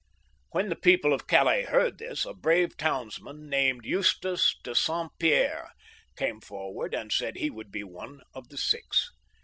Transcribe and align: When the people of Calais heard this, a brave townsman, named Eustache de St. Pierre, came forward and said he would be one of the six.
When 0.49 0.69
the 0.69 0.75
people 0.75 1.13
of 1.13 1.27
Calais 1.27 1.65
heard 1.65 1.99
this, 1.99 2.25
a 2.25 2.33
brave 2.33 2.75
townsman, 2.75 3.47
named 3.49 3.85
Eustache 3.85 4.57
de 4.63 4.73
St. 4.73 5.11
Pierre, 5.19 5.73
came 6.17 6.41
forward 6.41 6.95
and 6.95 7.11
said 7.11 7.35
he 7.37 7.51
would 7.51 7.69
be 7.71 7.83
one 7.83 8.23
of 8.33 8.49
the 8.49 8.57
six. 8.57 9.11